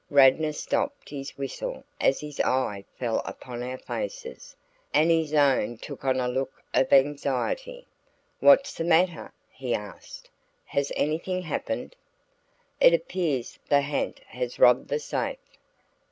[0.09, 4.55] Radnor stopped his whistle as his eye fell upon our faces,
[4.95, 7.85] and his own took on a look of anxiety.
[8.39, 10.31] "What's the matter?" he asked.
[10.65, 11.95] "Has anything happened?"
[12.79, 15.37] "It appears the ha'nt has robbed the safe."